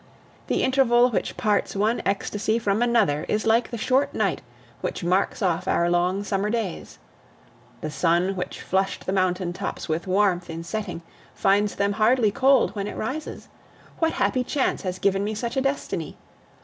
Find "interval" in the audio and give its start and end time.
0.63-1.11